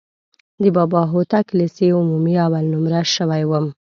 د 0.61 0.63
بابا 0.75 1.01
هوتک 1.11 1.45
لیسې 1.59 1.87
عمومي 1.99 2.35
اول 2.45 2.63
نومره 2.73 3.01
شوی 3.15 3.43
وم. 3.49 3.65